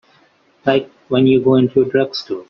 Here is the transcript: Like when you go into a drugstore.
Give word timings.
Like 0.65 0.89
when 1.09 1.27
you 1.27 1.43
go 1.43 1.53
into 1.57 1.83
a 1.83 1.85
drugstore. 1.85 2.39